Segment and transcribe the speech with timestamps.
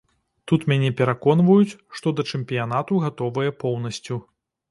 [0.51, 4.21] Тут мяне пераконваюць, што да чэмпіянату гатовыя поўнасцю.